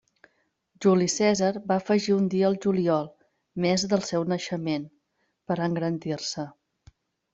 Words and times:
Juli 0.85 1.07
Cèsar 1.15 1.49
va 1.71 1.75
afegir 1.81 2.15
un 2.15 2.25
dia 2.35 2.47
al 2.49 2.57
juliol, 2.65 3.11
mes 3.67 3.85
del 3.93 4.03
seu 4.11 4.25
naixement, 4.33 4.89
per 5.53 5.59
engrandir-se. 5.67 6.49